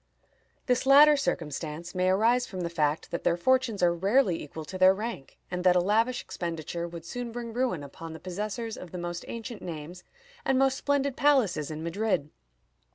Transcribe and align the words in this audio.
This 0.65 0.87
latter 0.87 1.15
circumstance 1.15 1.93
may 1.93 2.09
arise 2.09 2.47
from 2.47 2.61
the 2.61 2.71
fact 2.71 3.11
that 3.11 3.23
their 3.23 3.37
fortunes 3.37 3.83
are 3.83 3.93
rarely 3.93 4.41
equal 4.41 4.65
to 4.65 4.79
their 4.79 4.95
rank, 4.95 5.37
and 5.51 5.63
that 5.63 5.75
a 5.75 5.79
lavish 5.79 6.23
expenditure 6.23 6.87
would 6.87 7.05
soon 7.05 7.31
bring 7.31 7.53
ruin 7.53 7.83
upon 7.83 8.13
the 8.13 8.19
possessors 8.19 8.77
of 8.77 8.89
the 8.89 8.97
most 8.97 9.23
ancient 9.27 9.61
names 9.61 10.03
and 10.43 10.57
most 10.57 10.75
splendid 10.75 11.15
palaces 11.15 11.69
in 11.69 11.83
Madrid." 11.83 12.31